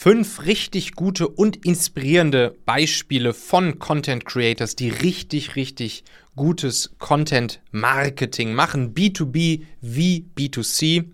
[0.00, 6.04] fünf richtig gute und inspirierende Beispiele von Content Creators, die richtig, richtig
[6.36, 11.06] gutes Content Marketing machen, B2B wie B2C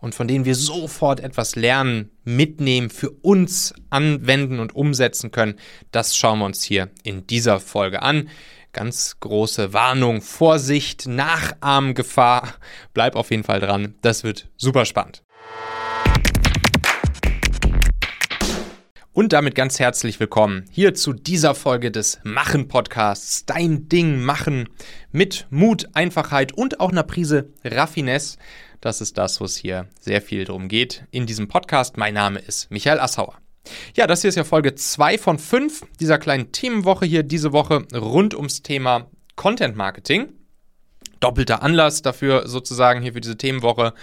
[0.00, 5.56] und von denen wir sofort etwas lernen, mitnehmen, für uns anwenden und umsetzen können.
[5.92, 8.30] Das schauen wir uns hier in dieser Folge an.
[8.72, 12.54] Ganz große Warnung, Vorsicht, Nachahmgefahr.
[12.94, 13.96] Bleib auf jeden Fall dran.
[14.00, 15.22] Das wird super spannend.
[19.12, 23.44] Und damit ganz herzlich willkommen hier zu dieser Folge des Machen Podcasts.
[23.44, 24.68] Dein Ding machen
[25.10, 28.38] mit Mut, Einfachheit und auch einer Prise Raffinesse.
[28.80, 31.96] Das ist das, wo es hier sehr viel drum geht in diesem Podcast.
[31.96, 33.34] Mein Name ist Michael Assauer.
[33.96, 37.88] Ja, das hier ist ja Folge 2 von 5 dieser kleinen Themenwoche hier diese Woche
[37.92, 40.28] rund ums Thema Content Marketing
[41.20, 43.94] doppelter Anlass dafür sozusagen hier für diese Themenwoche.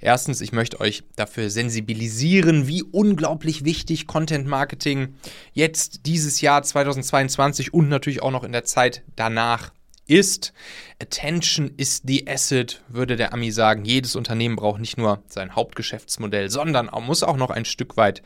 [0.00, 5.14] Erstens, ich möchte euch dafür sensibilisieren, wie unglaublich wichtig Content Marketing
[5.52, 9.72] jetzt dieses Jahr 2022 und natürlich auch noch in der Zeit danach
[10.06, 10.52] ist.
[11.00, 13.84] Attention is the asset, würde der Ami sagen.
[13.84, 18.22] Jedes Unternehmen braucht nicht nur sein Hauptgeschäftsmodell, sondern muss auch noch ein Stück weit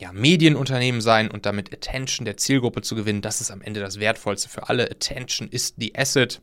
[0.00, 3.22] ja, Medienunternehmen sein und damit Attention der Zielgruppe zu gewinnen.
[3.22, 4.90] Das ist am Ende das Wertvollste für alle.
[4.90, 6.40] Attention is the asset.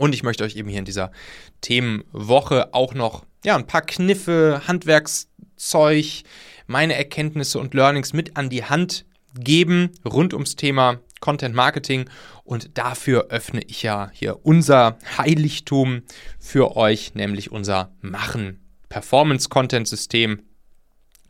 [0.00, 1.12] Und ich möchte euch eben hier in dieser
[1.60, 6.22] Themenwoche auch noch ja, ein paar Kniffe, Handwerkszeug,
[6.66, 9.04] meine Erkenntnisse und Learnings mit an die Hand
[9.38, 12.08] geben rund ums Thema Content Marketing.
[12.44, 16.00] Und dafür öffne ich ja hier unser Heiligtum
[16.38, 20.40] für euch, nämlich unser Machen Performance Content System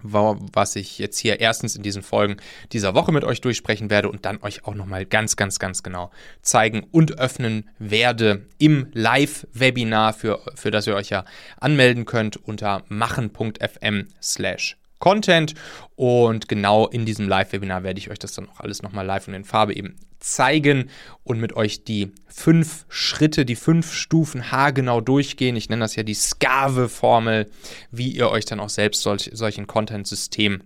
[0.02, 2.36] was ich jetzt hier erstens in diesen Folgen
[2.72, 6.10] dieser Woche mit euch durchsprechen werde und dann euch auch nochmal ganz, ganz, ganz genau
[6.42, 11.24] zeigen und öffnen werde im Live-Webinar, für, für das ihr euch ja
[11.58, 15.54] anmelden könnt unter machen.fm slash Content.
[15.96, 19.34] Und genau in diesem Live-Webinar werde ich euch das dann auch alles nochmal live und
[19.34, 20.90] in Farbe eben zeigen
[21.24, 25.56] und mit euch die fünf Schritte, die fünf Stufen haargenau durchgehen.
[25.56, 27.50] Ich nenne das ja die Skave-Formel,
[27.90, 30.62] wie ihr euch dann auch selbst solch, solchen Content-System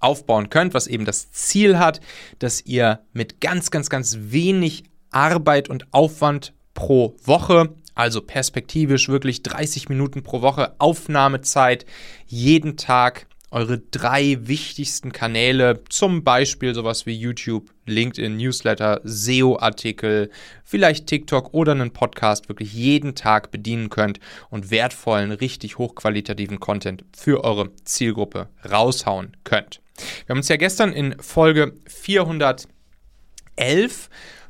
[0.00, 2.00] aufbauen könnt, was eben das Ziel hat,
[2.38, 9.42] dass ihr mit ganz, ganz, ganz wenig Arbeit und Aufwand pro Woche also perspektivisch wirklich
[9.42, 11.84] 30 Minuten pro Woche Aufnahmezeit
[12.28, 20.30] jeden Tag eure drei wichtigsten Kanäle, zum Beispiel sowas wie YouTube, LinkedIn, Newsletter, SEO-Artikel,
[20.64, 24.20] vielleicht TikTok oder einen Podcast wirklich jeden Tag bedienen könnt
[24.50, 29.80] und wertvollen, richtig hochqualitativen Content für eure Zielgruppe raushauen könnt.
[30.26, 32.68] Wir haben uns ja gestern in Folge 411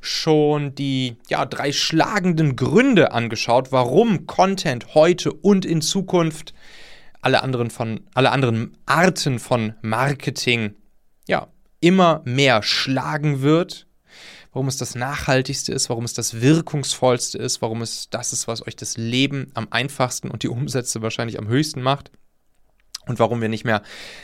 [0.00, 6.54] schon die ja, drei schlagenden Gründe angeschaut, warum Content heute und in Zukunft
[7.28, 10.74] alle anderen von alle anderen Arten von Marketing
[11.26, 11.48] ja
[11.80, 13.86] immer mehr schlagen wird,
[14.54, 18.66] warum es das nachhaltigste ist, warum es das wirkungsvollste ist, warum es das ist, was
[18.66, 22.10] euch das Leben am einfachsten und die Umsätze wahrscheinlich am höchsten macht.
[23.04, 23.82] Und warum wir nicht mehr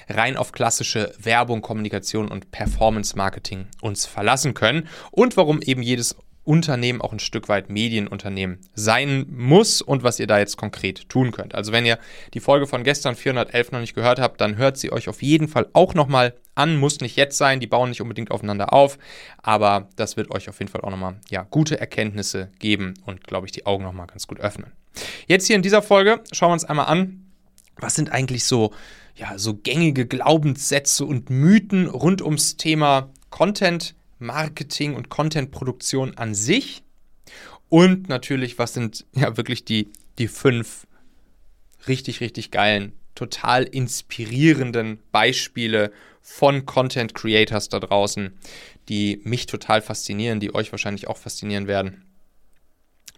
[0.09, 4.89] rein auf klassische Werbung, Kommunikation und Performance Marketing uns verlassen können.
[5.11, 10.27] Und warum eben jedes Unternehmen auch ein Stück weit Medienunternehmen sein muss und was ihr
[10.27, 11.55] da jetzt konkret tun könnt.
[11.55, 11.99] Also wenn ihr
[12.35, 15.49] die Folge von gestern 411 noch nicht gehört habt, dann hört sie euch auf jeden
[15.49, 16.77] Fall auch nochmal an.
[16.77, 18.99] Muss nicht jetzt sein, die bauen nicht unbedingt aufeinander auf,
[19.43, 23.47] aber das wird euch auf jeden Fall auch nochmal ja, gute Erkenntnisse geben und, glaube
[23.47, 24.73] ich, die Augen nochmal ganz gut öffnen.
[25.27, 27.25] Jetzt hier in dieser Folge schauen wir uns einmal an,
[27.77, 28.73] was sind eigentlich so,
[29.17, 33.95] ja, so gängige Glaubenssätze und Mythen rund ums Thema Content
[34.25, 36.83] Marketing und Contentproduktion an sich.
[37.69, 40.87] Und natürlich, was sind ja wirklich die, die fünf
[41.87, 48.37] richtig, richtig geilen, total inspirierenden Beispiele von Content Creators da draußen,
[48.89, 52.05] die mich total faszinieren, die euch wahrscheinlich auch faszinieren werden.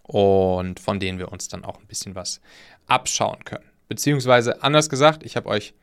[0.02, 2.40] Und von denen wir uns dann auch ein bisschen was
[2.86, 3.64] abschauen können.
[3.88, 5.74] Beziehungsweise anders gesagt, ich habe euch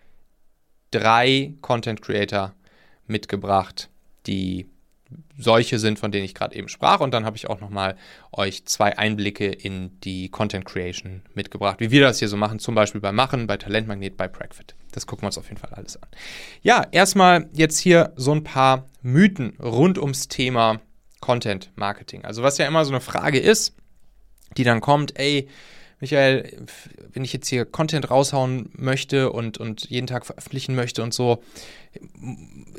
[0.91, 2.53] drei Content Creator
[3.07, 3.89] mitgebracht,
[4.27, 4.67] die
[5.37, 6.99] solche sind, von denen ich gerade eben sprach.
[6.99, 7.95] Und dann habe ich auch nochmal
[8.31, 12.75] euch zwei Einblicke in die Content Creation mitgebracht, wie wir das hier so machen, zum
[12.75, 14.75] Beispiel bei Machen, bei Talentmagnet, bei Pragfit.
[14.91, 16.09] Das gucken wir uns auf jeden Fall alles an.
[16.61, 20.79] Ja, erstmal jetzt hier so ein paar Mythen rund ums Thema
[21.19, 22.25] Content Marketing.
[22.25, 23.75] Also was ja immer so eine Frage ist,
[24.57, 25.47] die dann kommt, ey,
[25.99, 26.65] Michael,
[27.13, 31.41] wenn ich jetzt hier Content raushauen möchte und, und jeden Tag veröffentlichen möchte und so,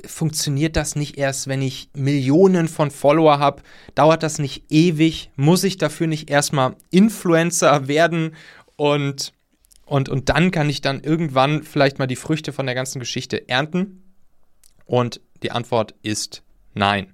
[0.07, 3.63] funktioniert das nicht erst, wenn ich Millionen von Follower habe?
[3.95, 5.31] Dauert das nicht ewig?
[5.37, 8.35] Muss ich dafür nicht erstmal Influencer werden
[8.77, 9.33] und,
[9.87, 13.49] und, und dann kann ich dann irgendwann vielleicht mal die Früchte von der ganzen Geschichte
[13.49, 14.03] ernten?
[14.87, 16.43] Und die Antwort ist
[16.75, 17.13] nein.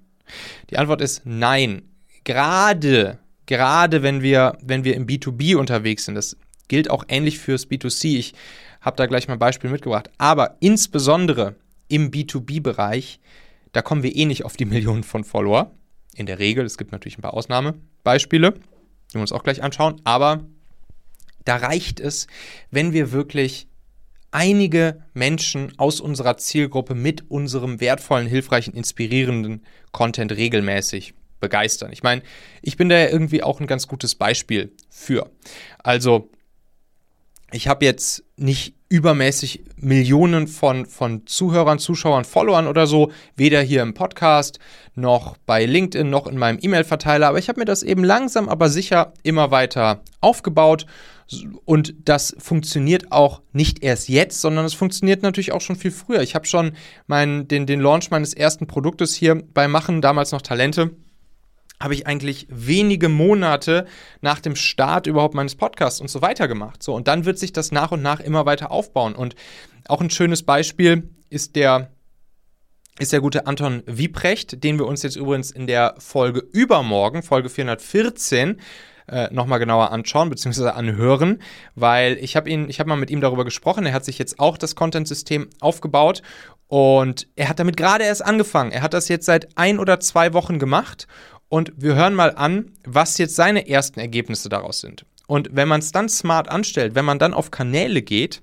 [0.69, 1.83] Die Antwort ist nein.
[2.23, 6.37] Gerade, gerade wenn wir, wenn wir im B2B unterwegs sind, das
[6.67, 8.17] gilt auch ähnlich fürs B2C.
[8.17, 8.33] Ich
[8.81, 10.09] habe da gleich mal ein Beispiel mitgebracht.
[10.17, 11.55] Aber insbesondere
[11.91, 13.19] im B2B-Bereich,
[13.71, 15.71] da kommen wir eh nicht auf die Millionen von Follower.
[16.15, 20.01] In der Regel, es gibt natürlich ein paar Ausnahmebeispiele, die wir uns auch gleich anschauen,
[20.03, 20.45] aber
[21.45, 22.27] da reicht es,
[22.69, 23.67] wenn wir wirklich
[24.31, 31.91] einige Menschen aus unserer Zielgruppe mit unserem wertvollen, hilfreichen, inspirierenden Content regelmäßig begeistern.
[31.91, 32.21] Ich meine,
[32.61, 35.29] ich bin da ja irgendwie auch ein ganz gutes Beispiel für.
[35.79, 36.29] Also,
[37.51, 43.81] ich habe jetzt nicht übermäßig Millionen von, von Zuhörern, Zuschauern, Followern oder so, weder hier
[43.83, 44.59] im Podcast
[44.95, 48.67] noch bei LinkedIn noch in meinem E-Mail-Verteiler, aber ich habe mir das eben langsam, aber
[48.67, 50.85] sicher immer weiter aufgebaut.
[51.63, 56.21] Und das funktioniert auch nicht erst jetzt, sondern es funktioniert natürlich auch schon viel früher.
[56.21, 56.73] Ich habe schon
[57.07, 60.91] mein, den, den Launch meines ersten Produktes hier bei Machen, damals noch Talente,
[61.81, 63.85] habe ich eigentlich wenige Monate
[64.21, 66.83] nach dem Start überhaupt meines Podcasts und so weiter gemacht.
[66.83, 69.15] So, und dann wird sich das nach und nach immer weiter aufbauen.
[69.15, 69.35] Und
[69.87, 71.91] auch ein schönes Beispiel ist der,
[72.99, 77.49] ist der gute Anton Wieprecht, den wir uns jetzt übrigens in der Folge übermorgen, Folge
[77.49, 78.59] 414,
[79.07, 80.69] äh, nochmal genauer anschauen bzw.
[80.69, 81.41] anhören,
[81.75, 83.85] weil ich habe ihn, ich habe mal mit ihm darüber gesprochen.
[83.85, 86.21] Er hat sich jetzt auch das Content-System aufgebaut
[86.67, 88.71] und er hat damit gerade erst angefangen.
[88.71, 91.07] Er hat das jetzt seit ein oder zwei Wochen gemacht
[91.51, 95.05] und wir hören mal an, was jetzt seine ersten Ergebnisse daraus sind.
[95.27, 98.41] Und wenn man es dann smart anstellt, wenn man dann auf Kanäle geht,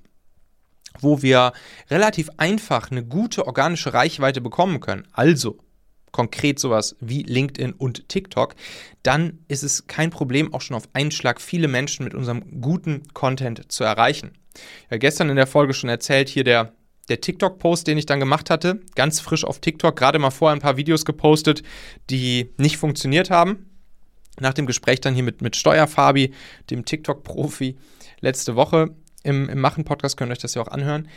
[0.99, 1.53] wo wir
[1.89, 5.57] relativ einfach eine gute organische Reichweite bekommen können, also
[6.11, 8.53] konkret sowas wie LinkedIn und TikTok,
[9.01, 13.01] dann ist es kein Problem, auch schon auf einen Schlag viele Menschen mit unserem guten
[13.13, 14.33] Content zu erreichen.
[14.91, 16.73] Ja, gestern in der Folge schon erzählt, hier der
[17.09, 20.61] der TikTok-Post, den ich dann gemacht hatte, ganz frisch auf TikTok, gerade mal vorher ein
[20.61, 21.63] paar Videos gepostet,
[22.09, 23.65] die nicht funktioniert haben.
[24.39, 26.33] Nach dem Gespräch dann hier mit, mit Steuerfabi,
[26.69, 27.75] dem TikTok-Profi,
[28.21, 31.09] letzte Woche im, im Machen-Podcast, könnt ihr euch das ja auch anhören.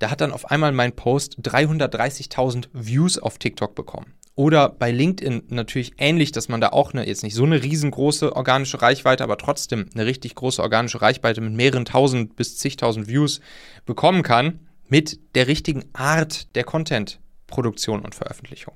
[0.00, 4.12] Da hat dann auf einmal mein Post 330.000 Views auf TikTok bekommen.
[4.34, 8.34] Oder bei LinkedIn natürlich ähnlich, dass man da auch eine, jetzt nicht so eine riesengroße
[8.34, 13.40] organische Reichweite, aber trotzdem eine richtig große organische Reichweite mit mehreren tausend bis zigtausend Views
[13.86, 14.58] bekommen kann
[14.94, 18.74] mit der richtigen Art der Content-Produktion und Veröffentlichung.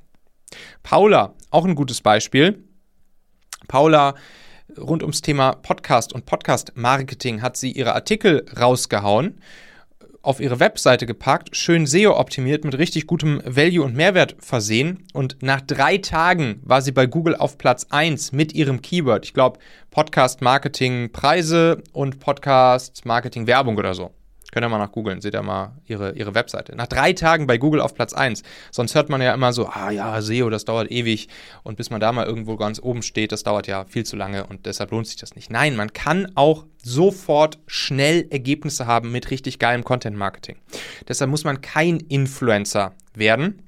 [0.82, 2.64] Paula, auch ein gutes Beispiel.
[3.68, 4.16] Paula
[4.76, 9.40] rund ums Thema Podcast und Podcast-Marketing hat sie ihre Artikel rausgehauen,
[10.20, 15.06] auf ihre Webseite gepackt, schön SEO-optimiert, mit richtig gutem Value und Mehrwert versehen.
[15.12, 19.24] Und nach drei Tagen war sie bei Google auf Platz 1 mit ihrem Keyword.
[19.24, 19.60] Ich glaube,
[19.92, 24.17] Podcast-Marketing-Preise und Podcast-Marketing-Werbung oder so.
[24.50, 26.74] Könnt ihr mal nach googeln, seht ihr mal ihre, ihre Webseite.
[26.74, 28.42] Nach drei Tagen bei Google auf Platz 1.
[28.70, 31.28] Sonst hört man ja immer so, ah ja, SEO, das dauert ewig.
[31.64, 34.46] Und bis man da mal irgendwo ganz oben steht, das dauert ja viel zu lange
[34.46, 35.50] und deshalb lohnt sich das nicht.
[35.50, 40.56] Nein, man kann auch sofort schnell Ergebnisse haben mit richtig geilem Content-Marketing.
[41.06, 43.62] Deshalb muss man kein Influencer werden.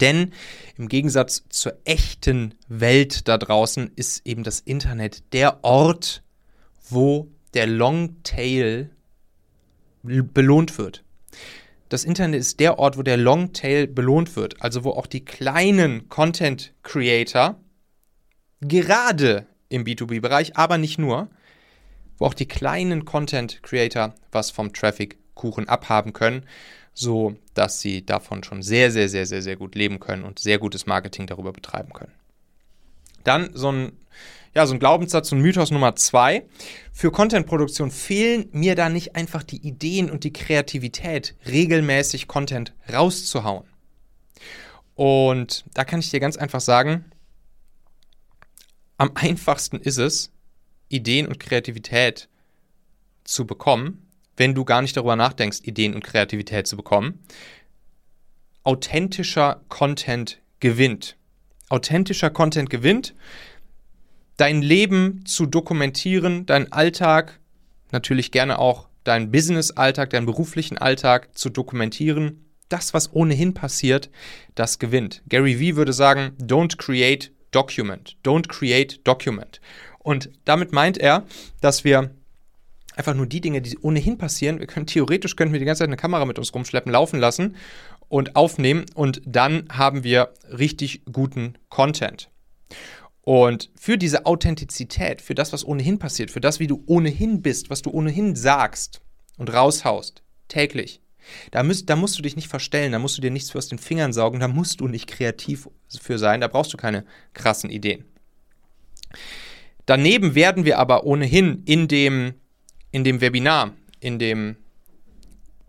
[0.00, 0.32] Denn
[0.76, 6.22] im Gegensatz zur echten Welt da draußen ist eben das Internet der Ort,
[6.88, 8.90] wo der Longtail
[10.02, 11.04] belohnt wird.
[11.88, 16.08] Das Internet ist der Ort, wo der Longtail belohnt wird, also wo auch die kleinen
[16.08, 17.60] Content Creator,
[18.60, 21.28] gerade im B2B-Bereich, aber nicht nur,
[22.18, 26.46] wo auch die kleinen Content Creator was vom Traffic-Kuchen abhaben können,
[26.94, 30.58] so dass sie davon schon sehr, sehr, sehr, sehr, sehr gut leben können und sehr
[30.58, 32.12] gutes Marketing darüber betreiben können.
[33.24, 33.92] Dann so ein
[34.54, 36.46] ja, so ein Glaubenssatz und Mythos Nummer zwei.
[36.92, 43.64] Für Contentproduktion fehlen mir da nicht einfach die Ideen und die Kreativität, regelmäßig Content rauszuhauen.
[44.94, 47.06] Und da kann ich dir ganz einfach sagen,
[48.98, 50.30] am einfachsten ist es,
[50.88, 52.28] Ideen und Kreativität
[53.24, 54.06] zu bekommen,
[54.36, 57.24] wenn du gar nicht darüber nachdenkst, Ideen und Kreativität zu bekommen.
[58.64, 61.16] Authentischer Content gewinnt.
[61.70, 63.14] Authentischer Content gewinnt
[64.42, 67.38] dein Leben zu dokumentieren, deinen Alltag,
[67.92, 72.44] natürlich gerne auch deinen Business-Alltag, deinen beruflichen Alltag zu dokumentieren.
[72.68, 74.10] Das, was ohnehin passiert,
[74.56, 75.22] das gewinnt.
[75.28, 78.16] Gary Vee würde sagen, don't create document.
[78.24, 79.60] Don't create document.
[80.00, 81.24] Und damit meint er,
[81.60, 82.10] dass wir
[82.96, 85.88] einfach nur die Dinge, die ohnehin passieren, wir können theoretisch könnten wir die ganze Zeit
[85.88, 87.54] eine Kamera mit uns rumschleppen, laufen lassen
[88.08, 92.31] und aufnehmen und dann haben wir richtig guten Content.
[93.22, 97.70] Und für diese Authentizität, für das, was ohnehin passiert, für das, wie du ohnehin bist,
[97.70, 99.00] was du ohnehin sagst
[99.38, 101.00] und raushaust, täglich,
[101.52, 103.78] Da, müsst, da musst du dich nicht verstellen, da musst du dir nichts aus den
[103.78, 108.04] Fingern saugen, da musst du nicht kreativ für sein, da brauchst du keine krassen Ideen.
[109.86, 112.34] Daneben werden wir aber ohnehin in dem,
[112.90, 114.56] in dem Webinar, in dem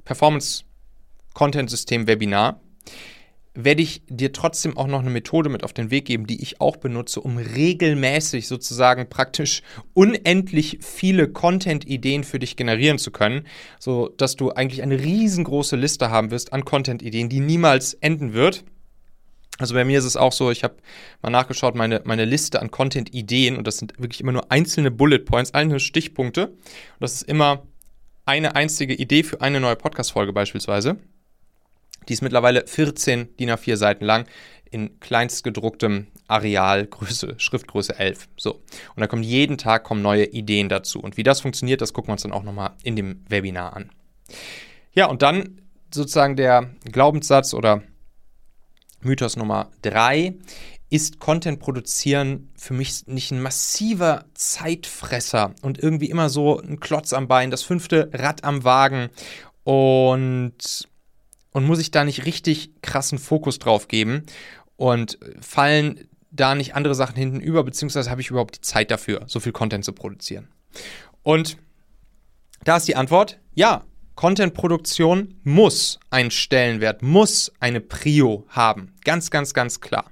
[0.06, 0.64] Performance
[1.34, 2.60] Content System Webinar,
[3.56, 6.60] werde ich dir trotzdem auch noch eine Methode mit auf den Weg geben, die ich
[6.60, 9.62] auch benutze, um regelmäßig sozusagen praktisch
[9.94, 13.46] unendlich viele Content-Ideen für dich generieren zu können,
[13.80, 18.64] so dass du eigentlich eine riesengroße Liste haben wirst an Content-Ideen, die niemals enden wird.
[19.60, 20.78] Also bei mir ist es auch so, ich habe
[21.22, 25.20] mal nachgeschaut, meine, meine Liste an Content-Ideen und das sind wirklich immer nur einzelne Bullet
[25.20, 26.48] Points, einzelne Stichpunkte.
[26.48, 26.58] Und
[27.00, 27.68] das ist immer
[28.26, 30.98] eine einzige Idee für eine neue Podcast-Folge beispielsweise.
[32.08, 34.26] Die ist mittlerweile 14 DIN A4 Seiten lang
[34.72, 38.28] in kleinstgedrucktem Areal, Größe, Schriftgröße 11.
[38.38, 38.56] So.
[38.96, 41.00] Und da kommen jeden Tag kommen neue Ideen dazu.
[41.00, 43.92] Und wie das funktioniert, das gucken wir uns dann auch nochmal in dem Webinar an.
[44.94, 45.62] Ja, und dann
[45.94, 47.84] sozusagen der Glaubenssatz oder
[49.02, 50.36] Mythos Nummer 3
[50.90, 57.14] ist Content produzieren für mich nicht ein massiver Zeitfresser und irgendwie immer so ein Klotz
[57.14, 59.10] am Bein, das fünfte Rad am Wagen
[59.64, 60.88] und
[61.54, 64.24] und muss ich da nicht richtig krassen Fokus drauf geben
[64.76, 69.24] und fallen da nicht andere Sachen hinten über, beziehungsweise habe ich überhaupt die Zeit dafür,
[69.28, 70.50] so viel Content zu produzieren?
[71.22, 71.58] Und
[72.64, 78.94] da ist die Antwort, ja, Content-Produktion muss einen Stellenwert, muss eine Prio haben.
[79.04, 80.12] Ganz, ganz, ganz klar.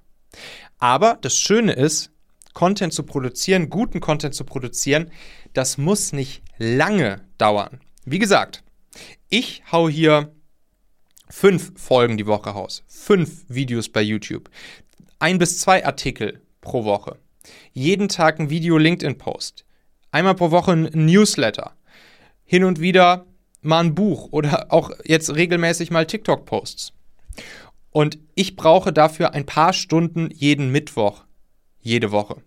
[0.80, 2.12] Aber das Schöne ist,
[2.54, 5.12] Content zu produzieren, guten Content zu produzieren,
[5.54, 7.80] das muss nicht lange dauern.
[8.06, 8.64] Wie gesagt,
[9.30, 10.34] ich hau hier
[11.32, 14.50] fünf Folgen die Woche raus, fünf Videos bei YouTube,
[15.20, 17.18] ein bis zwei Artikel pro Woche,
[17.74, 19.66] jeden Tag ein Video LinkedIn-Post,
[20.12, 21.74] einmal pro Woche ein Newsletter,
[22.44, 23.26] hin und wieder
[23.62, 26.94] mal ein Buch oder auch jetzt regelmäßig mal TikTok-Posts.
[27.92, 31.26] Und ich brauche dafür ein paar Stunden jeden Mittwoch,
[31.80, 32.42] jede Woche.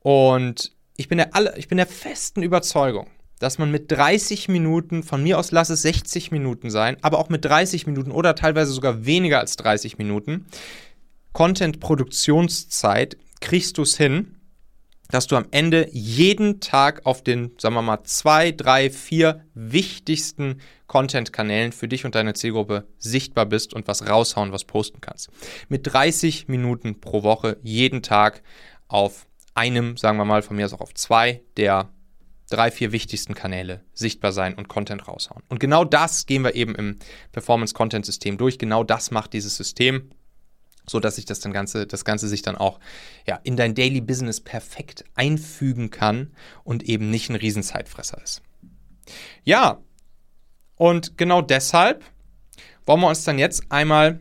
[0.00, 3.08] Und ich bin der, alle, ich bin der festen Überzeugung,
[3.40, 7.30] dass man mit 30 Minuten, von mir aus lass es 60 Minuten sein, aber auch
[7.30, 10.46] mit 30 Minuten oder teilweise sogar weniger als 30 Minuten,
[11.32, 14.36] Content-Produktionszeit kriegst du es hin,
[15.10, 20.60] dass du am Ende jeden Tag auf den, sagen wir mal, zwei, drei, vier wichtigsten
[20.86, 25.30] Content-Kanälen für dich und deine Zielgruppe sichtbar bist und was raushauen, was posten kannst.
[25.68, 28.42] Mit 30 Minuten pro Woche jeden Tag
[28.86, 31.90] auf einem, sagen wir mal, von mir aus auch auf zwei der
[32.50, 35.42] drei, vier wichtigsten Kanäle sichtbar sein und Content raushauen.
[35.48, 36.98] Und genau das gehen wir eben im
[37.32, 38.58] Performance-Content-System durch.
[38.58, 40.10] Genau das macht dieses System,
[40.86, 42.80] so dass sich das, dann Ganze, das Ganze sich dann auch
[43.26, 46.32] ja, in dein Daily Business perfekt einfügen kann
[46.64, 48.42] und eben nicht ein Riesenzeitfresser ist.
[49.44, 49.80] Ja,
[50.76, 52.04] und genau deshalb
[52.86, 54.20] wollen wir uns dann jetzt einmal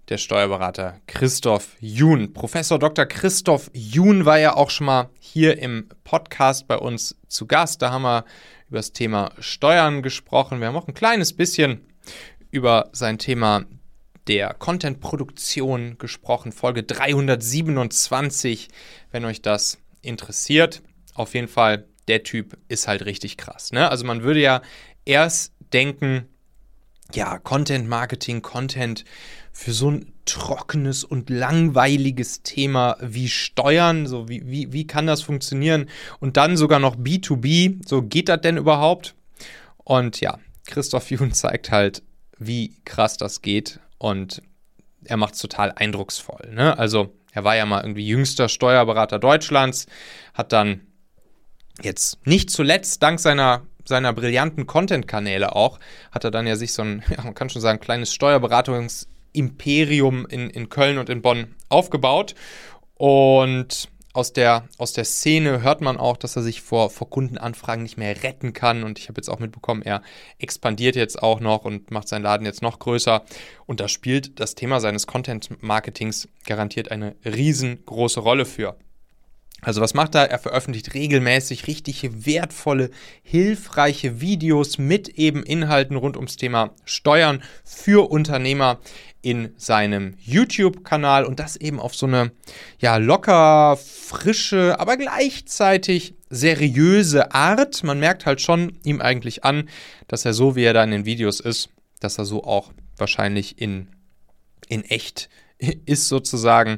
[0.09, 2.33] der Steuerberater Christoph Jun.
[2.33, 3.05] Professor Dr.
[3.05, 7.81] Christoph Jun war ja auch schon mal hier im Podcast bei uns zu Gast.
[7.81, 8.25] Da haben wir
[8.69, 10.59] über das Thema Steuern gesprochen.
[10.59, 11.81] Wir haben auch ein kleines bisschen
[12.51, 13.65] über sein Thema
[14.27, 16.51] der Content-Produktion gesprochen.
[16.51, 18.69] Folge 327,
[19.11, 20.83] wenn euch das interessiert.
[21.13, 23.71] Auf jeden Fall, der Typ ist halt richtig krass.
[23.71, 23.89] Ne?
[23.89, 24.61] Also man würde ja
[25.03, 26.27] erst denken,
[27.13, 29.05] ja, Content Marketing, Content
[29.57, 35.21] für so ein trockenes und langweiliges Thema wie Steuern, so wie, wie, wie kann das
[35.21, 35.89] funktionieren?
[36.19, 39.15] Und dann sogar noch B2B, so geht das denn überhaupt?
[39.77, 42.03] Und ja, Christoph Jun zeigt halt,
[42.37, 44.41] wie krass das geht und
[45.05, 46.51] er macht es total eindrucksvoll.
[46.53, 46.77] Ne?
[46.77, 49.87] Also er war ja mal irgendwie jüngster Steuerberater Deutschlands,
[50.33, 50.81] hat dann
[51.81, 55.79] jetzt nicht zuletzt dank seiner seiner brillanten Content-Kanäle auch,
[56.11, 58.11] hat er dann ja sich so ein, ja, man kann schon sagen, kleines
[59.35, 62.35] Steuerberatungsimperium in, in Köln und in Bonn aufgebaut.
[62.95, 67.83] Und aus der, aus der Szene hört man auch, dass er sich vor, vor Kundenanfragen
[67.83, 68.83] nicht mehr retten kann.
[68.83, 70.01] Und ich habe jetzt auch mitbekommen, er
[70.39, 73.25] expandiert jetzt auch noch und macht seinen Laden jetzt noch größer.
[73.65, 78.77] Und da spielt das Thema seines Content-Marketings garantiert eine riesengroße Rolle für.
[79.65, 80.29] Also was macht er?
[80.29, 82.91] Er veröffentlicht regelmäßig richtig wertvolle,
[83.23, 88.79] hilfreiche Videos mit eben Inhalten rund ums Thema Steuern für Unternehmer
[89.25, 92.31] in seinem YouTube-Kanal und das eben auf so eine
[92.77, 97.83] ja locker, frische, aber gleichzeitig seriöse Art.
[97.83, 99.67] Man merkt halt schon ihm eigentlich an,
[100.07, 103.59] dass er so wie er da in den Videos ist, dass er so auch wahrscheinlich
[103.59, 103.89] in
[104.67, 105.29] in echt
[105.85, 106.77] ist sozusagen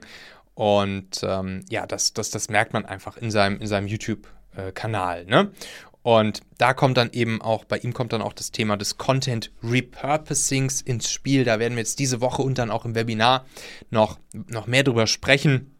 [0.54, 5.26] und ähm, ja, das, das, das merkt man einfach in seinem, in seinem YouTube-Kanal.
[5.26, 5.52] Ne?
[6.08, 9.52] Und da kommt dann eben auch, bei ihm kommt dann auch das Thema des Content
[9.62, 11.44] Repurposings ins Spiel.
[11.44, 13.46] Da werden wir jetzt diese Woche und dann auch im Webinar
[13.90, 15.76] noch, noch mehr drüber sprechen.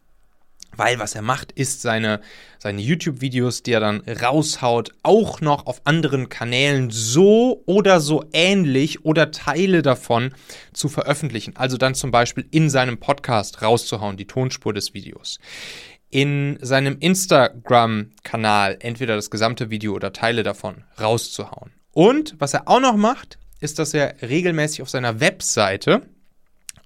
[0.76, 2.20] Weil was er macht, ist seine,
[2.58, 9.06] seine YouTube-Videos, die er dann raushaut, auch noch auf anderen Kanälen so oder so ähnlich
[9.06, 10.34] oder Teile davon
[10.74, 11.56] zu veröffentlichen.
[11.56, 15.38] Also dann zum Beispiel in seinem Podcast rauszuhauen, die Tonspur des Videos.
[16.10, 21.72] In seinem Instagram-Kanal entweder das gesamte Video oder Teile davon rauszuhauen.
[21.92, 26.02] Und was er auch noch macht, ist, dass er regelmäßig auf seiner Webseite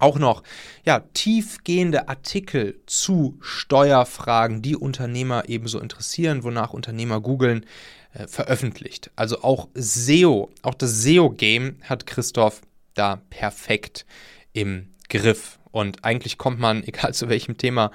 [0.02, 0.42] auch noch
[0.84, 7.64] ja, tiefgehende Artikel zu Steuerfragen, die Unternehmer ebenso interessieren, wonach Unternehmer googeln,
[8.12, 9.10] äh, veröffentlicht.
[9.16, 12.62] Also auch SEO, auch das SEO-Game hat Christoph
[12.94, 14.04] da perfekt
[14.52, 15.58] im Griff.
[15.70, 17.92] Und eigentlich kommt man, egal zu welchem Thema,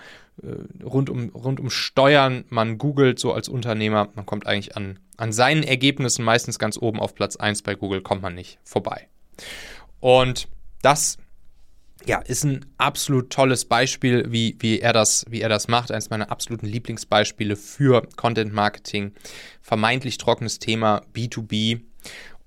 [0.83, 5.31] rund, um, rund um Steuern, man googelt so als Unternehmer, man kommt eigentlich an, an
[5.31, 9.07] seinen Ergebnissen meistens ganz oben auf Platz 1 bei Google, kommt man nicht vorbei.
[9.99, 10.47] Und
[10.81, 11.17] das
[12.05, 15.91] ja, ist ein absolut tolles Beispiel, wie, wie, er das, wie er das macht.
[15.91, 19.13] Eines meiner absoluten Lieblingsbeispiele für Content Marketing.
[19.61, 21.81] Vermeintlich trockenes Thema, B2B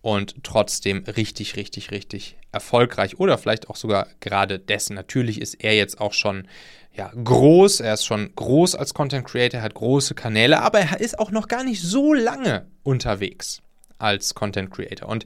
[0.00, 4.95] und trotzdem richtig, richtig, richtig erfolgreich oder vielleicht auch sogar gerade dessen.
[4.95, 6.49] Natürlich ist er jetzt auch schon
[6.92, 11.19] ja, groß, er ist schon groß als Content Creator, hat große Kanäle, aber er ist
[11.19, 13.62] auch noch gar nicht so lange unterwegs
[13.99, 15.09] als Content Creator.
[15.09, 15.25] Und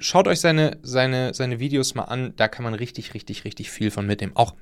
[0.00, 3.90] schaut euch seine, seine, seine Videos mal an, da kann man richtig, richtig, richtig viel
[3.90, 4.32] von mitnehmen.
[4.34, 4.54] Auch,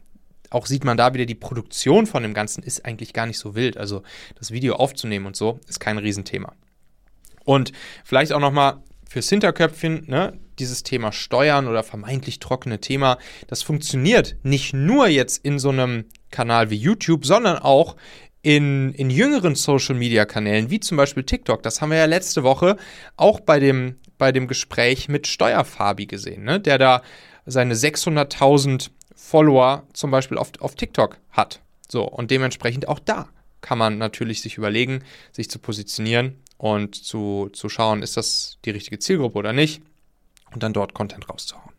[0.51, 3.55] auch sieht man da wieder, die Produktion von dem Ganzen ist eigentlich gar nicht so
[3.55, 3.79] wild.
[3.79, 4.03] Also
[4.35, 6.53] das Video aufzunehmen und so ist kein Riesenthema.
[7.45, 7.73] Und
[8.05, 14.37] vielleicht auch nochmal fürs Hinterköpfchen, ne, dieses Thema Steuern oder vermeintlich trockene Thema, das funktioniert
[14.43, 17.97] nicht nur jetzt in so einem Kanal wie YouTube, sondern auch
[18.43, 22.77] in, in jüngeren Social-Media-Kanälen, wie zum Beispiel TikTok, das haben wir ja letzte Woche
[23.17, 26.61] auch bei dem, bei dem Gespräch mit Steuerfabi gesehen, ne?
[26.61, 27.03] der da
[27.47, 31.61] seine 600.000 Follower zum Beispiel auf, auf TikTok hat.
[31.91, 33.29] So, und dementsprechend auch da
[33.63, 38.71] kann man natürlich sich überlegen, sich zu positionieren und zu, zu schauen, ist das die
[38.71, 39.83] richtige Zielgruppe oder nicht
[40.55, 41.73] und dann dort Content rauszuhauen.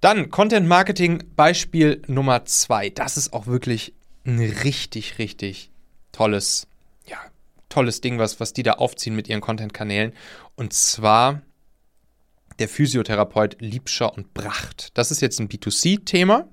[0.00, 2.90] Dann Content Marketing Beispiel Nummer zwei.
[2.90, 3.92] Das ist auch wirklich
[4.24, 5.70] ein richtig, richtig
[6.12, 6.66] tolles,
[7.06, 7.18] ja,
[7.68, 10.12] tolles Ding, was, was die da aufziehen mit ihren Content-Kanälen.
[10.54, 11.42] Und zwar
[12.58, 14.96] der Physiotherapeut Liebscher und Bracht.
[14.96, 16.48] Das ist jetzt ein B2C-Thema,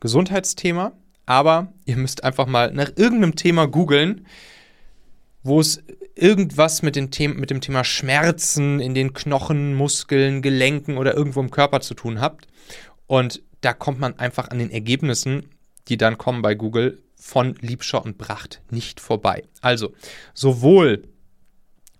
[0.00, 0.92] Gesundheitsthema,
[1.26, 4.26] aber ihr müsst einfach mal nach irgendeinem Thema googeln,
[5.42, 5.82] wo es
[6.20, 11.40] irgendwas mit, den The mit dem Thema Schmerzen in den Knochen, Muskeln, Gelenken oder irgendwo
[11.40, 12.46] im Körper zu tun habt.
[13.06, 15.50] Und da kommt man einfach an den Ergebnissen
[15.90, 19.44] die dann kommen bei Google, von Liebscher und Bracht nicht vorbei.
[19.60, 19.92] Also
[20.32, 21.02] sowohl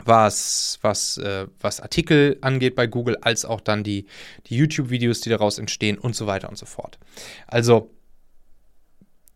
[0.03, 4.07] was, was, äh, was Artikel angeht bei Google, als auch dann die,
[4.47, 6.99] die YouTube-Videos, die daraus entstehen und so weiter und so fort.
[7.47, 7.91] Also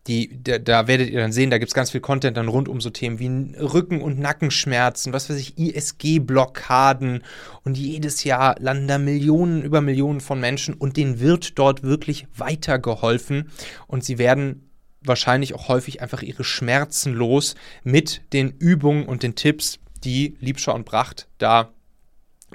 [0.07, 2.69] die, da, da, werdet ihr dann sehen, da gibt es ganz viel Content dann rund
[2.69, 7.23] um so Themen wie Rücken- und Nackenschmerzen, was weiß ich, ISG-Blockaden
[7.63, 12.27] und jedes Jahr landen da Millionen über Millionen von Menschen und denen wird dort wirklich
[12.35, 13.49] weitergeholfen
[13.87, 14.69] und sie werden
[15.01, 20.75] wahrscheinlich auch häufig einfach ihre Schmerzen los mit den Übungen und den Tipps, die Liebscher
[20.75, 21.74] und Bracht da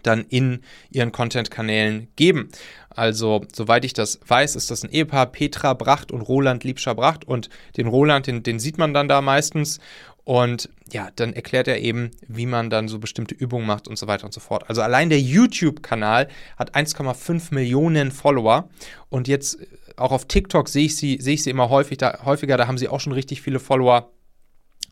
[0.02, 2.48] dann in ihren Content-Kanälen geben.
[2.90, 7.24] Also, soweit ich das weiß, ist das ein Ehepaar, Petra Bracht und Roland Liebscher Bracht.
[7.24, 9.78] Und den Roland, den, den sieht man dann da meistens.
[10.24, 14.06] Und ja, dann erklärt er eben, wie man dann so bestimmte Übungen macht und so
[14.06, 14.68] weiter und so fort.
[14.68, 18.68] Also allein der YouTube-Kanal hat 1,5 Millionen Follower.
[19.08, 22.24] Und jetzt äh, auch auf TikTok sehe ich sie, sehe ich sie immer häufig, da,
[22.24, 24.10] häufiger, da haben sie auch schon richtig viele Follower.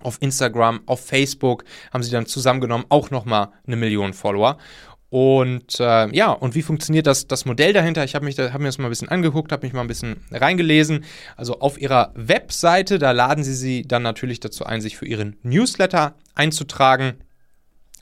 [0.01, 4.59] Auf Instagram, auf Facebook haben sie dann zusammengenommen auch nochmal eine Million Follower.
[5.11, 8.05] Und äh, ja, und wie funktioniert das, das Modell dahinter?
[8.05, 11.05] Ich habe hab mir das mal ein bisschen angeguckt, habe mich mal ein bisschen reingelesen.
[11.37, 15.37] Also auf ihrer Webseite, da laden sie sie dann natürlich dazu ein, sich für ihren
[15.43, 17.15] Newsletter einzutragen.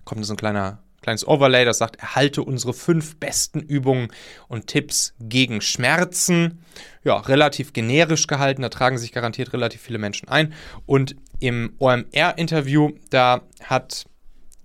[0.05, 4.09] Kommt so ein kleiner kleines Overlay, das sagt, erhalte unsere fünf besten Übungen
[4.49, 6.65] und Tipps gegen Schmerzen.
[7.05, 10.53] Ja, relativ generisch gehalten, da tragen sich garantiert relativ viele Menschen ein.
[10.85, 14.07] Und im OMR-Interview, da hat,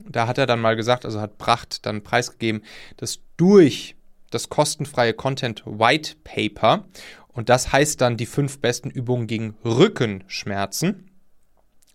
[0.09, 2.63] da hat er dann mal gesagt, also hat Pracht dann preisgegeben,
[2.97, 3.95] dass durch
[4.29, 6.85] das kostenfreie Content White Paper
[7.29, 11.11] und das heißt dann die fünf besten Übungen gegen Rückenschmerzen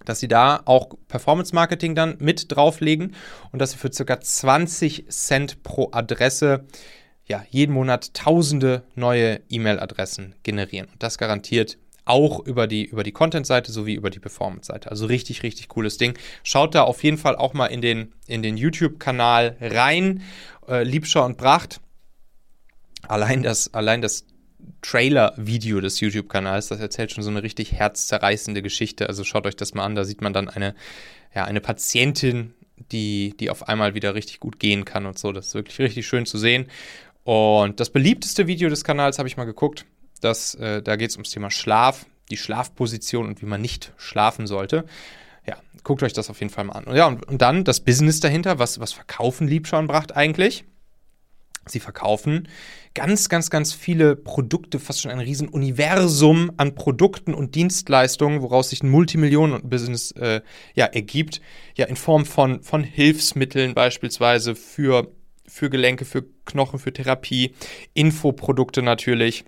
[0.07, 3.15] dass sie da auch Performance Marketing dann mit drauflegen
[3.53, 4.21] und dass sie für ca.
[4.21, 6.65] 20 Cent pro Adresse
[7.27, 10.89] ja, jeden Monat tausende neue E-Mail-Adressen generieren.
[10.93, 14.91] Und das garantiert auch über die, über die Content-Seite sowie über die Performance-Seite.
[14.91, 16.17] Also richtig, richtig cooles Ding.
[16.45, 20.23] Schaut da auf jeden Fall auch mal in den, in den YouTube-Kanal rein.
[20.69, 21.81] Äh, Liebschau und Bracht.
[23.09, 24.25] Allein das, allein das
[24.83, 26.69] Trailer-Video des YouTube-Kanals.
[26.69, 29.09] Das erzählt schon so eine richtig herzzerreißende Geschichte.
[29.09, 29.97] Also schaut euch das mal an.
[29.97, 30.77] Da sieht man dann eine,
[31.35, 32.55] ja, eine Patientin,
[32.93, 35.33] die, die auf einmal wieder richtig gut gehen kann und so.
[35.33, 36.67] Das ist wirklich richtig schön zu sehen.
[37.25, 39.85] Und das beliebteste Video des Kanals habe ich mal geguckt.
[40.21, 44.47] Das, äh, da geht es ums Thema Schlaf, die Schlafposition und wie man nicht schlafen
[44.47, 44.85] sollte.
[45.47, 46.85] Ja, guckt euch das auf jeden Fall mal an.
[46.85, 48.59] Und ja, und, und dann das Business dahinter.
[48.59, 50.65] Was, was verkaufen Liebschauenbracht eigentlich?
[51.69, 52.49] Sie verkaufen
[52.95, 58.83] ganz, ganz, ganz viele Produkte, fast schon ein Riesenuniversum an Produkten und Dienstleistungen, woraus sich
[58.83, 60.41] ein Multimillionen-Business äh,
[60.75, 61.41] ja, ergibt,
[61.77, 65.13] ja, in Form von, von Hilfsmitteln beispielsweise für,
[65.47, 67.55] für Gelenke, für Knochen, für Therapie,
[67.95, 69.45] Infoprodukte natürlich.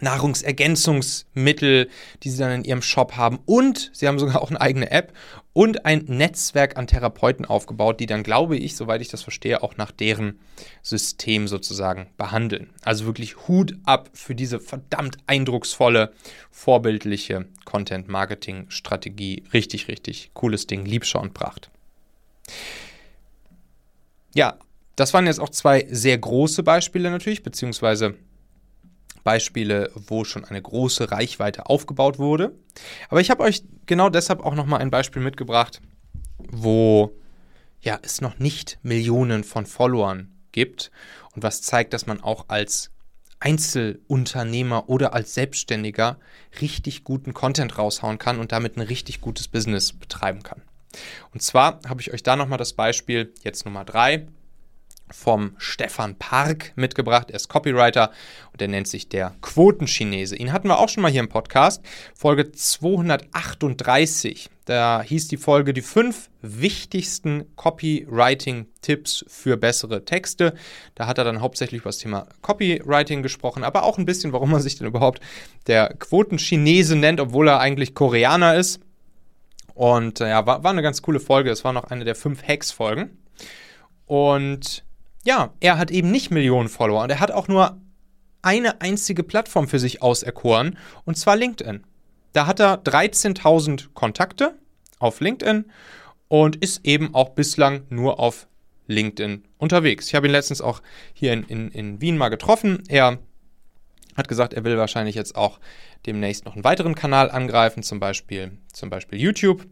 [0.00, 1.88] Nahrungsergänzungsmittel,
[2.22, 3.38] die sie dann in ihrem Shop haben.
[3.46, 5.12] Und sie haben sogar auch eine eigene App
[5.52, 9.76] und ein Netzwerk an Therapeuten aufgebaut, die dann, glaube ich, soweit ich das verstehe, auch
[9.76, 10.38] nach deren
[10.82, 12.70] System sozusagen behandeln.
[12.84, 16.12] Also wirklich Hut ab für diese verdammt eindrucksvolle,
[16.50, 19.44] vorbildliche Content-Marketing-Strategie.
[19.52, 20.84] Richtig, richtig cooles Ding.
[20.84, 21.70] Liebschau und Pracht.
[24.34, 24.58] Ja,
[24.94, 28.14] das waren jetzt auch zwei sehr große Beispiele natürlich, beziehungsweise
[29.28, 32.54] Beispiele, wo schon eine große Reichweite aufgebaut wurde.
[33.10, 35.82] Aber ich habe euch genau deshalb auch nochmal ein Beispiel mitgebracht,
[36.50, 37.12] wo
[37.82, 40.90] ja, es noch nicht Millionen von Followern gibt
[41.34, 42.90] und was zeigt, dass man auch als
[43.38, 46.18] Einzelunternehmer oder als Selbstständiger
[46.62, 50.62] richtig guten Content raushauen kann und damit ein richtig gutes Business betreiben kann.
[51.34, 54.26] Und zwar habe ich euch da nochmal das Beispiel, jetzt Nummer drei,
[55.12, 57.30] vom Stefan Park mitgebracht.
[57.30, 58.10] Er ist Copywriter
[58.52, 60.36] und er nennt sich der Quotenchinese.
[60.36, 61.82] Ihn hatten wir auch schon mal hier im Podcast,
[62.14, 64.50] Folge 238.
[64.64, 70.52] Da hieß die Folge die fünf wichtigsten Copywriting-Tipps für bessere Texte.
[70.94, 74.50] Da hat er dann hauptsächlich über das Thema Copywriting gesprochen, aber auch ein bisschen, warum
[74.50, 75.20] man sich denn überhaupt
[75.68, 78.80] der Quotenchinese nennt, obwohl er eigentlich Koreaner ist.
[79.72, 81.50] Und äh, ja, war, war eine ganz coole Folge.
[81.50, 83.16] Es war noch eine der fünf Hacks-Folgen.
[84.06, 84.84] Und
[85.28, 87.78] ja, er hat eben nicht Millionen Follower und er hat auch nur
[88.40, 91.84] eine einzige Plattform für sich auserkoren und zwar LinkedIn.
[92.32, 94.54] Da hat er 13.000 Kontakte
[94.98, 95.66] auf LinkedIn
[96.28, 98.48] und ist eben auch bislang nur auf
[98.86, 100.06] LinkedIn unterwegs.
[100.06, 100.80] Ich habe ihn letztens auch
[101.12, 102.82] hier in, in, in Wien mal getroffen.
[102.88, 103.18] Er
[104.16, 105.60] hat gesagt, er will wahrscheinlich jetzt auch
[106.06, 109.66] demnächst noch einen weiteren Kanal angreifen, zum Beispiel, zum Beispiel YouTube.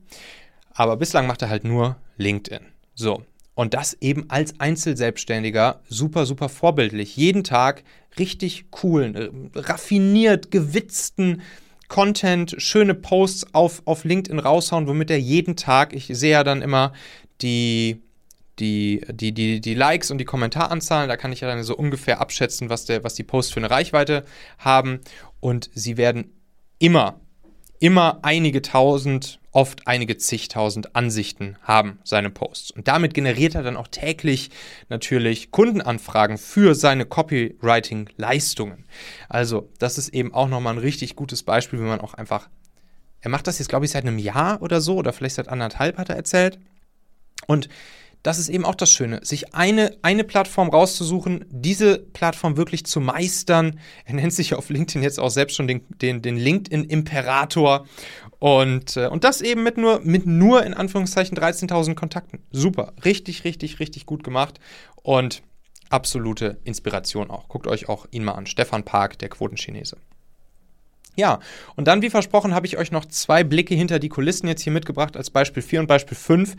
[0.75, 2.67] Aber bislang macht er halt nur LinkedIn.
[2.95, 3.25] So,
[3.57, 7.17] und das eben als Einzelselbstständiger super, super vorbildlich.
[7.17, 7.83] Jeden Tag
[8.19, 11.43] richtig coolen, äh, raffiniert, gewitzten
[11.89, 16.61] Content, schöne Posts auf, auf LinkedIn raushauen, womit er jeden Tag, ich sehe ja dann
[16.61, 16.93] immer
[17.41, 18.03] die,
[18.59, 22.21] die, die, die, die Likes und die Kommentaranzahlen, da kann ich ja dann so ungefähr
[22.21, 24.25] abschätzen, was, der, was die Posts für eine Reichweite
[24.59, 25.01] haben.
[25.41, 26.33] Und sie werden
[26.79, 27.21] immer,
[27.81, 32.73] immer einige tausend oft einige zigtausend Ansichten haben, seine Posts.
[32.73, 34.51] Und damit generiert er dann auch täglich
[34.91, 38.85] natürlich Kundenanfragen für seine Copywriting-Leistungen.
[39.31, 42.51] Also, das ist eben auch nochmal ein richtig gutes Beispiel, wie man auch einfach.
[43.23, 45.97] Er macht das jetzt, glaube ich, seit einem Jahr oder so, oder vielleicht seit anderthalb
[45.97, 46.59] hat er erzählt.
[47.47, 47.71] Und
[48.23, 53.01] das ist eben auch das Schöne, sich eine, eine Plattform rauszusuchen, diese Plattform wirklich zu
[53.01, 53.79] meistern.
[54.05, 57.87] Er nennt sich auf LinkedIn jetzt auch selbst schon den, den, den LinkedIn-Imperator.
[58.39, 62.41] Und, äh, und das eben mit nur, mit nur in Anführungszeichen 13.000 Kontakten.
[62.51, 64.59] Super, richtig, richtig, richtig gut gemacht.
[65.03, 65.43] Und
[65.89, 67.49] absolute Inspiration auch.
[67.49, 68.47] Guckt euch auch ihn mal an.
[68.47, 69.99] Stefan Park, der Quotenchinese.
[71.17, 71.41] Ja,
[71.77, 74.73] und dann, wie versprochen, habe ich euch noch zwei Blicke hinter die Kulissen jetzt hier
[74.73, 76.55] mitgebracht, als Beispiel 4 und Beispiel 5,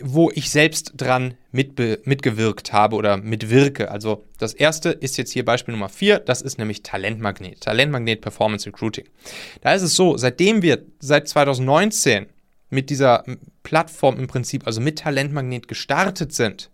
[0.00, 3.90] wo ich selbst dran mitgewirkt habe oder mitwirke.
[3.90, 7.60] Also das erste ist jetzt hier Beispiel Nummer 4, das ist nämlich Talentmagnet.
[7.62, 9.06] Talentmagnet Performance Recruiting.
[9.60, 12.26] Da ist es so, seitdem wir seit 2019
[12.70, 13.24] mit dieser
[13.64, 16.70] Plattform im Prinzip, also mit Talentmagnet gestartet sind,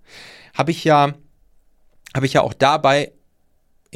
[0.54, 1.14] habe ich ja,
[2.14, 3.12] habe ich ja auch dabei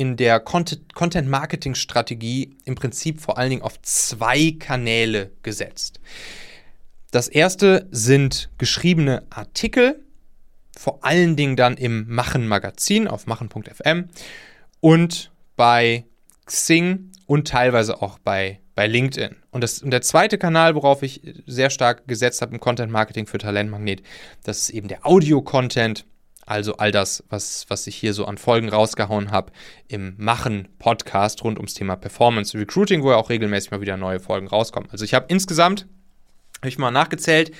[0.01, 6.01] in der Content-Marketing-Strategie im Prinzip vor allen Dingen auf zwei Kanäle gesetzt.
[7.11, 10.03] Das erste sind geschriebene Artikel,
[10.75, 14.09] vor allen Dingen dann im Machen Magazin auf machen.fm
[14.81, 16.07] und bei
[16.47, 19.37] Xing und teilweise auch bei, bei LinkedIn.
[19.51, 23.27] Und, das, und der zweite Kanal, worauf ich sehr stark gesetzt habe im Content Marketing
[23.27, 24.03] für Talentmagnet,
[24.45, 26.07] das ist eben der Audio-Content.
[26.51, 29.53] Also all das, was, was ich hier so an Folgen rausgehauen habe
[29.87, 34.49] im Machen-Podcast rund ums Thema Performance Recruiting, wo ja auch regelmäßig mal wieder neue Folgen
[34.49, 34.91] rauskommen.
[34.91, 35.87] Also ich habe insgesamt,
[36.59, 37.53] habe ich mal nachgezählt,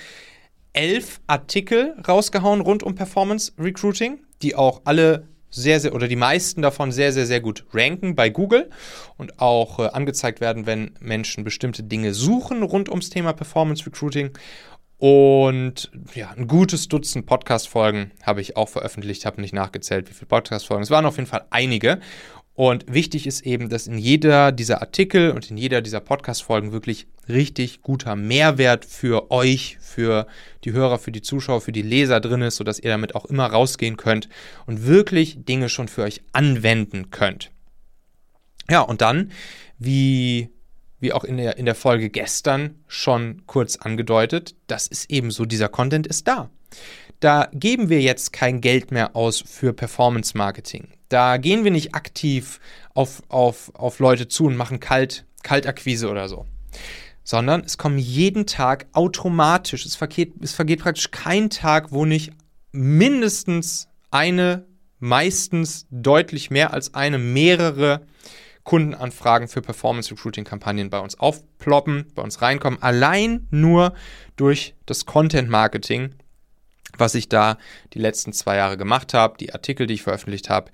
[0.73, 6.61] elf Artikel rausgehauen rund um Performance Recruiting, die auch alle sehr, sehr, oder die meisten
[6.61, 8.71] davon sehr, sehr, sehr gut ranken bei Google
[9.17, 14.31] und auch äh, angezeigt werden, wenn Menschen bestimmte Dinge suchen rund ums Thema Performance Recruiting.
[15.01, 20.27] Und ja, ein gutes Dutzend Podcast-Folgen habe ich auch veröffentlicht, habe nicht nachgezählt, wie viele
[20.27, 20.83] Podcast-Folgen.
[20.83, 22.01] Es waren auf jeden Fall einige.
[22.53, 27.07] Und wichtig ist eben, dass in jeder dieser Artikel und in jeder dieser Podcast-Folgen wirklich
[27.31, 30.27] richtig guter Mehrwert für euch, für
[30.65, 33.47] die Hörer, für die Zuschauer, für die Leser drin ist, sodass ihr damit auch immer
[33.47, 34.29] rausgehen könnt
[34.67, 37.51] und wirklich Dinge schon für euch anwenden könnt.
[38.69, 39.33] Ja, und dann,
[39.79, 40.51] wie,
[41.01, 45.45] wie auch in der, in der Folge gestern schon kurz angedeutet, das ist eben so,
[45.45, 46.51] dieser Content ist da.
[47.19, 50.89] Da geben wir jetzt kein Geld mehr aus für Performance Marketing.
[51.09, 52.61] Da gehen wir nicht aktiv
[52.95, 56.47] auf, auf, auf Leute zu und machen Kalt, Kaltakquise oder so.
[57.25, 62.33] Sondern es kommen jeden Tag automatisch, es vergeht, es vergeht praktisch kein Tag, wo nicht
[62.73, 64.67] mindestens eine,
[64.99, 68.07] meistens deutlich mehr als eine, mehrere
[68.65, 73.95] Kundenanfragen für Performance Recruiting Kampagnen bei uns aufploppen, bei uns reinkommen, allein nur
[74.37, 76.15] durch das Content Marketing,
[76.97, 77.59] was ich da
[77.95, 80.71] die letzten zwei Jahre gemacht habe, die Artikel, die ich veröffentlicht habe,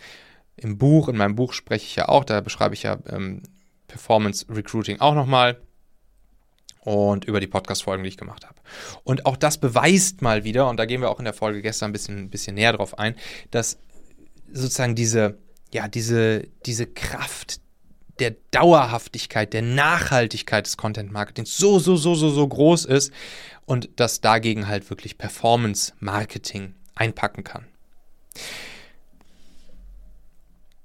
[0.57, 3.43] im Buch, in meinem Buch spreche ich ja auch, da beschreibe ich ja ähm,
[3.89, 5.61] Performance Recruiting auch nochmal
[6.81, 8.55] und über die Podcast-Folgen, die ich gemacht habe.
[9.05, 11.91] Und auch das beweist mal wieder, und da gehen wir auch in der Folge gestern
[11.91, 13.17] ein bisschen, bisschen näher drauf ein,
[13.51, 13.79] dass
[14.53, 15.39] sozusagen diese,
[15.73, 17.61] ja, diese, diese Kraft
[18.19, 23.13] der Dauerhaftigkeit, der Nachhaltigkeit des Content-Marketings so, so, so, so, so groß ist
[23.67, 27.67] und dass dagegen halt wirklich Performance-Marketing einpacken kann.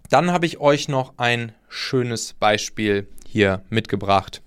[0.09, 4.41] Dann habe ich euch noch ein schönes Beispiel hier mitgebracht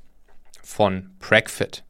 [0.63, 1.85] von Pragfit.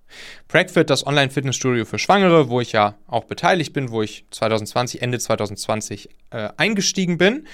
[0.47, 5.19] Pragfit, das Online-Fitnessstudio für Schwangere, wo ich ja auch beteiligt bin, wo ich 2020, Ende
[5.19, 7.49] 2020 äh, eingestiegen bin.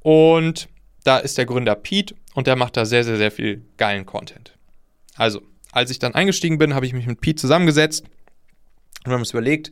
[0.00, 0.68] Und
[1.06, 4.52] da ist der Gründer Pete und der macht da sehr, sehr, sehr viel geilen Content.
[5.14, 5.42] Also,
[5.72, 9.30] als ich dann eingestiegen bin, habe ich mich mit Pete zusammengesetzt und wir haben uns
[9.30, 9.70] überlegt,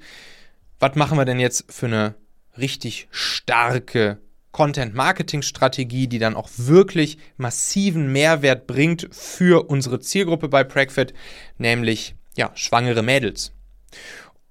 [0.78, 2.14] was machen wir denn jetzt für eine
[2.56, 4.18] richtig starke
[4.52, 11.12] Content-Marketing-Strategie, die dann auch wirklich massiven Mehrwert bringt für unsere Zielgruppe bei Pragfit,
[11.58, 13.52] nämlich ja, schwangere Mädels.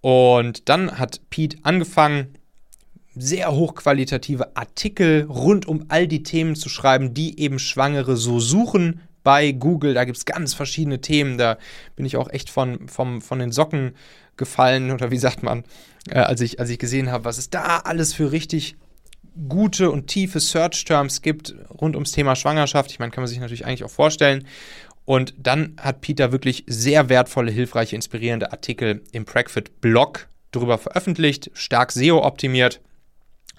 [0.02, 2.38] Und dann hat Pete angefangen,
[3.15, 9.02] sehr hochqualitative Artikel rund um all die Themen zu schreiben, die eben Schwangere so suchen
[9.23, 9.93] bei Google.
[9.93, 11.38] Da gibt es ganz verschiedene Themen.
[11.38, 11.58] Da
[11.95, 13.93] bin ich auch echt von, vom, von den Socken
[14.36, 15.63] gefallen oder wie sagt man,
[16.10, 18.76] äh, als, ich, als ich gesehen habe, was es da alles für richtig
[19.47, 22.91] gute und tiefe Search-Terms gibt rund ums Thema Schwangerschaft.
[22.91, 24.45] Ich meine, kann man sich natürlich eigentlich auch vorstellen.
[25.06, 31.91] Und dann hat Peter wirklich sehr wertvolle, hilfreiche, inspirierende Artikel im Pragfit-Blog darüber veröffentlicht, stark
[31.91, 32.80] SEO-optimiert.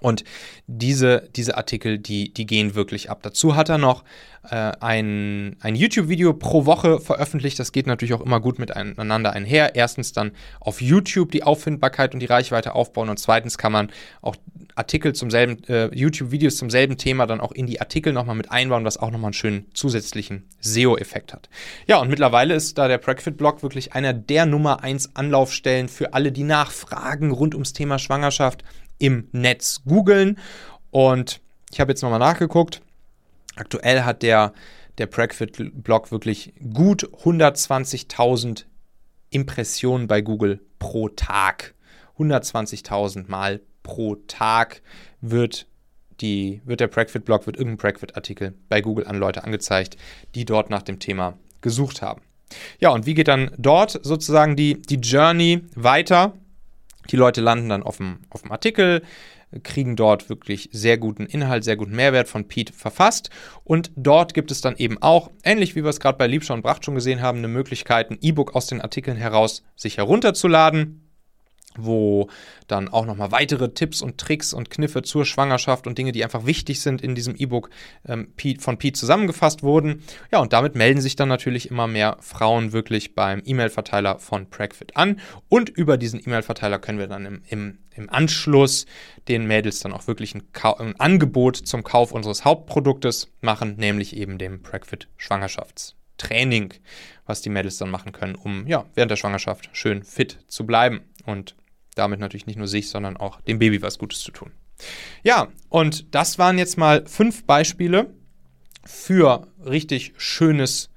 [0.05, 0.23] Und
[0.67, 3.21] diese, diese Artikel, die, die gehen wirklich ab.
[3.23, 4.05] Dazu hat er noch
[4.51, 7.59] äh, ein, ein YouTube-Video pro Woche veröffentlicht.
[7.59, 9.75] Das geht natürlich auch immer gut miteinander einher.
[9.77, 13.91] Erstens dann auf YouTube die Auffindbarkeit und die Reichweite aufbauen und zweitens kann man
[14.21, 14.37] auch
[14.75, 18.51] Artikel zum selben, äh, YouTube-Videos zum selben Thema dann auch in die Artikel nochmal mit
[18.51, 21.49] einbauen, was auch nochmal einen schönen zusätzlichen SEO-Effekt hat.
[21.87, 26.31] Ja, und mittlerweile ist da der Pragfit-Blog wirklich einer der Nummer 1 Anlaufstellen für alle,
[26.31, 28.65] die nachfragen rund ums Thema Schwangerschaft
[29.05, 30.39] im Netz googeln.
[30.91, 32.81] Und ich habe jetzt nochmal nachgeguckt.
[33.55, 34.55] Aktuell hat der,
[34.97, 38.65] der Pragfit-Blog wirklich gut 120.000
[39.29, 41.75] Impressionen bei Google pro Tag.
[42.19, 44.81] 120.000 Mal pro Tag
[45.21, 45.67] wird
[46.21, 49.99] die, wird der Pragfit-Blog, wird irgendein Pragfit-Artikel bei Google an Leute angezeigt,
[50.35, 52.23] die dort nach dem Thema gesucht haben.
[52.79, 56.33] Ja, und wie geht dann dort sozusagen die, die Journey weiter?
[57.11, 59.03] Die Leute landen dann auf dem, auf dem Artikel,
[59.63, 63.31] kriegen dort wirklich sehr guten Inhalt, sehr guten Mehrwert von Pete verfasst.
[63.63, 66.63] Und dort gibt es dann eben auch, ähnlich wie wir es gerade bei Liebscher und
[66.63, 71.04] Bracht schon gesehen haben, eine Möglichkeit, ein E-Book aus den Artikeln heraus sich herunterzuladen
[71.77, 72.29] wo
[72.67, 76.47] dann auch nochmal weitere Tipps und Tricks und Kniffe zur Schwangerschaft und Dinge, die einfach
[76.47, 77.71] wichtig sind in diesem E-Book
[78.07, 80.03] ähm, von Pete zusammengefasst wurden.
[80.33, 84.97] Ja, und damit melden sich dann natürlich immer mehr Frauen wirklich beim E-Mail-Verteiler von Pragfit
[84.97, 85.21] an.
[85.49, 88.87] Und über diesen E-Mail-Verteiler können wir dann im, im, im, Anschluss
[89.29, 90.43] den Mädels dann auch wirklich ein,
[90.79, 96.75] ein Angebot zum Kauf unseres Hauptproduktes machen, nämlich eben dem Pragfit Schwangerschaftstraining,
[97.27, 101.01] was die Mädels dann machen können, um ja, während der Schwangerschaft schön fit zu bleiben.
[101.25, 101.55] Und
[101.95, 104.53] damit natürlich nicht nur sich, sondern auch dem Baby was Gutes zu tun.
[105.23, 108.13] Ja, und das waren jetzt mal fünf Beispiele
[108.85, 110.91] für richtig schönes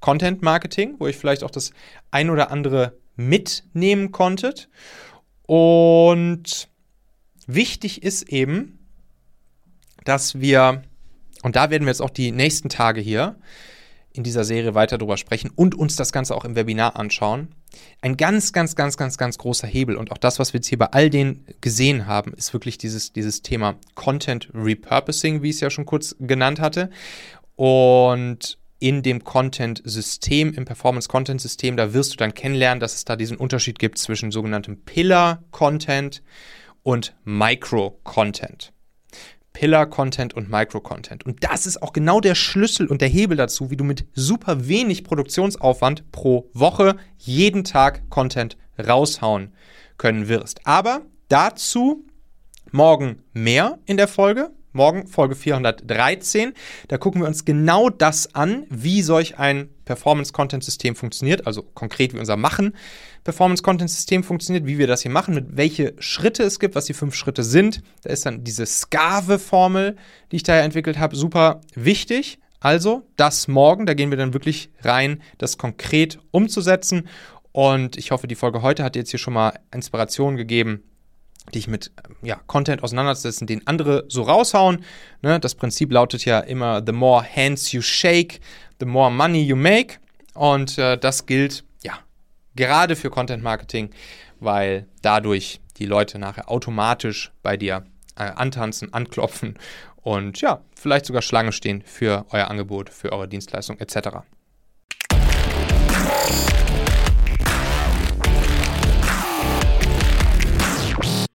[0.00, 1.72] Content Marketing, wo ich vielleicht auch das
[2.10, 4.68] ein oder andere mitnehmen konntet.
[5.46, 6.68] Und
[7.46, 8.78] wichtig ist eben,
[10.04, 10.82] dass wir,
[11.42, 13.36] und da werden wir jetzt auch die nächsten Tage hier
[14.12, 17.48] in dieser Serie weiter drüber sprechen und uns das Ganze auch im Webinar anschauen.
[18.02, 20.78] Ein ganz, ganz, ganz, ganz, ganz großer Hebel und auch das, was wir jetzt hier
[20.78, 25.60] bei all denen gesehen haben, ist wirklich dieses, dieses Thema Content Repurposing, wie ich es
[25.60, 26.90] ja schon kurz genannt hatte.
[27.54, 33.36] Und in dem Content-System, im Performance-Content-System, da wirst du dann kennenlernen, dass es da diesen
[33.36, 36.22] Unterschied gibt zwischen sogenanntem Pillar-Content
[36.82, 38.72] und Micro-Content.
[39.52, 41.26] Pillar-Content und Micro-Content.
[41.26, 44.68] Und das ist auch genau der Schlüssel und der Hebel dazu, wie du mit super
[44.68, 49.52] wenig Produktionsaufwand pro Woche jeden Tag Content raushauen
[49.98, 50.66] können wirst.
[50.66, 52.06] Aber dazu
[52.72, 54.50] morgen mehr in der Folge.
[54.72, 56.52] Morgen Folge 413.
[56.86, 62.20] Da gucken wir uns genau das an, wie solch ein Performance-Content-System funktioniert, also konkret wie
[62.20, 62.76] unser Machen
[63.24, 67.16] Performance-Content-System funktioniert, wie wir das hier machen, mit welche Schritte es gibt, was die fünf
[67.16, 67.82] Schritte sind.
[68.02, 69.96] Da ist dann diese Skave-Formel,
[70.30, 72.38] die ich daher entwickelt habe, super wichtig.
[72.60, 77.08] Also das morgen, da gehen wir dann wirklich rein, das konkret umzusetzen.
[77.50, 80.84] Und ich hoffe, die Folge heute hat jetzt hier schon mal Inspiration gegeben,
[81.52, 81.90] dich mit
[82.22, 84.84] ja, Content auseinanderzusetzen, den andere so raushauen.
[85.20, 85.40] Ne?
[85.40, 88.40] Das Prinzip lautet ja immer, the more hands you shake,
[88.80, 89.98] the more money you make.
[90.34, 91.98] Und äh, das gilt ja
[92.56, 93.90] gerade für Content Marketing,
[94.40, 97.84] weil dadurch die Leute nachher automatisch bei dir
[98.16, 99.58] äh, antanzen, anklopfen
[100.02, 104.20] und ja, vielleicht sogar Schlange stehen für euer Angebot, für eure Dienstleistung etc.